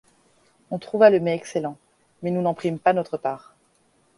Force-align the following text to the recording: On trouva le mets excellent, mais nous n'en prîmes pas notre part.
On 0.71 0.79
trouva 0.79 1.11
le 1.11 1.19
mets 1.19 1.35
excellent, 1.35 1.77
mais 2.23 2.31
nous 2.31 2.41
n'en 2.41 2.55
prîmes 2.55 2.79
pas 2.79 2.91
notre 2.93 3.17
part. 3.19 3.53